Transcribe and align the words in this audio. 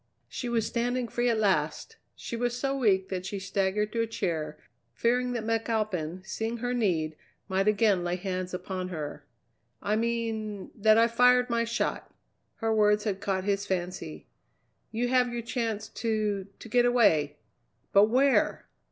She 0.27 0.49
was 0.49 0.65
standing 0.65 1.07
free 1.07 1.29
at 1.29 1.37
last! 1.37 1.97
She 2.15 2.35
was 2.35 2.57
so 2.59 2.75
weak 2.75 3.09
that 3.09 3.23
she 3.23 3.37
staggered 3.37 3.91
to 3.93 4.01
a 4.01 4.07
chair, 4.07 4.57
fearing 4.95 5.33
that 5.33 5.43
McAlpin, 5.45 6.25
seeing 6.25 6.57
her 6.57 6.73
need, 6.73 7.15
might 7.47 7.67
again 7.67 8.03
lay 8.03 8.15
hands 8.15 8.51
upon 8.51 8.87
her. 8.89 9.27
"I 9.79 9.95
mean 9.95 10.71
that 10.73 10.97
I've 10.97 11.13
fired 11.13 11.51
my 11.51 11.65
shot!" 11.65 12.11
Her 12.55 12.73
words 12.73 13.03
had 13.03 13.21
caught 13.21 13.43
his 13.43 13.67
fancy. 13.67 14.25
"You 14.89 15.07
have 15.09 15.31
your 15.31 15.43
chance 15.43 15.87
to 15.89 16.47
to 16.57 16.67
get 16.67 16.85
away! 16.87 17.37
But 17.93 18.05
where? 18.05 18.65